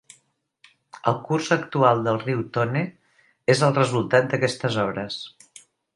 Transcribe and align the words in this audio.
El 1.11 1.17
curs 1.27 1.49
actual 1.55 2.01
del 2.07 2.17
riu 2.23 2.41
Tone 2.57 2.83
és 3.55 3.61
el 3.69 3.77
resultat 3.79 4.29
d'aquestes 4.33 4.79
obres. 4.87 5.21